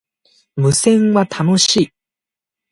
[0.55, 1.93] 無線は、楽しい